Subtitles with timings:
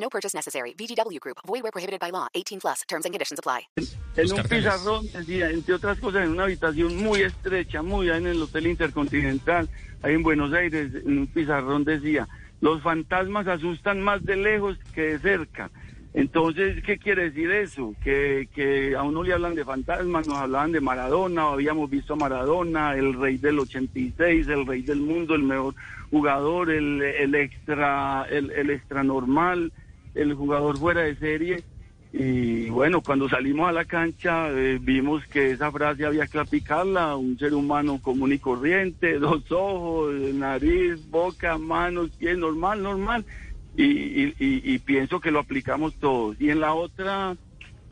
[0.00, 0.74] No purchase necessary.
[0.74, 1.38] VGW Group.
[1.46, 2.28] Void where prohibited by law.
[2.34, 2.82] 18 plus.
[2.88, 3.68] Terms and conditions apply.
[4.16, 8.42] En un pizarrón, decía, entre otras cosas, en una habitación muy estrecha, muy en el
[8.42, 9.68] Hotel Intercontinental,
[10.02, 12.26] ahí en Buenos Aires, en un pizarrón decía,
[12.60, 15.70] los fantasmas asustan más de lejos que de cerca.
[16.14, 17.94] Entonces, ¿qué quiere decir eso?
[18.02, 22.16] Que, que a uno le hablan de fantasmas, nos hablaban de Maradona, habíamos visto a
[22.16, 25.74] Maradona, el rey del 86, el rey del mundo, el mejor
[26.10, 29.72] jugador, el, el extra, el, el extra normal,
[30.18, 31.62] el jugador fuera de serie.
[32.12, 37.16] Y bueno, cuando salimos a la cancha eh, vimos que esa frase había que aplicarla,
[37.16, 43.24] un ser humano común y corriente, dos ojos, nariz, boca, manos, pies, normal, normal.
[43.76, 46.40] Y, y, y, y pienso que lo aplicamos todos.
[46.40, 47.36] Y en la otra,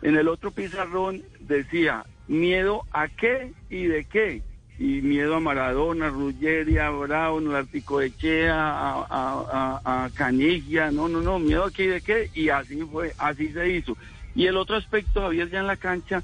[0.02, 4.42] en el otro pizarrón decía, miedo a qué y de qué.
[4.78, 11.08] Y miedo a Maradona, Ruggeri, a Brown, a Articoechea, a, a, a, a Canigia, no,
[11.08, 12.30] no, no, miedo a y de qué.
[12.34, 13.96] Y así fue, así se hizo.
[14.34, 16.22] Y el otro aspecto, Javier, ya en la cancha,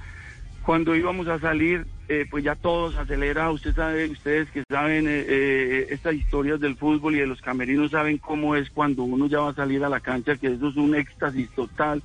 [0.62, 5.24] cuando íbamos a salir, eh, pues ya todos acelera, usted sabe, ustedes que saben eh,
[5.26, 9.40] eh, estas historias del fútbol y de los camerinos saben cómo es cuando uno ya
[9.40, 12.02] va a salir a la cancha, que eso es un éxtasis total.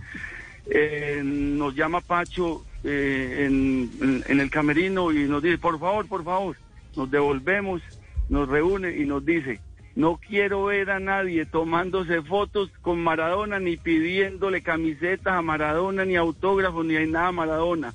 [0.70, 6.24] Eh, nos llama Pacho eh, en, en- el camerino y nos dice, por favor, por
[6.24, 6.56] favor,
[6.96, 7.82] nos devolvemos,
[8.30, 9.60] nos reúne y nos dice,
[9.96, 16.16] no quiero ver a nadie tomándose fotos con Maradona, ni pidiéndole camisetas a Maradona, ni
[16.16, 17.94] autógrafos, ni nada a Maradona.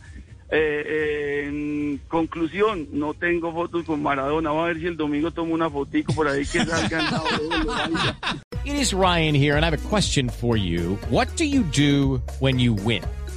[0.55, 4.51] Eh, eh, en conclusión, no tengo fotos con Maradona.
[4.51, 7.05] Vamos a ver si el domingo tomo una fotico por ahí que salgan.
[8.65, 10.99] It is Ryan here, and I have a question for you.
[11.09, 13.03] What do you do when you win?